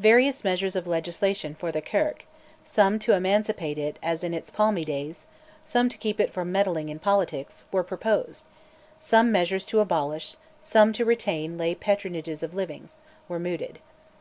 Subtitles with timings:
[0.00, 2.24] Various measures of legislation for the Kirk
[2.64, 5.26] some to emancipate it as in its palmy days,
[5.64, 8.42] some to keep it from meddling in politics were proposed;
[8.98, 12.98] some measures to abolish, some to retain lay patronage of livings,
[13.28, 13.78] were mooted.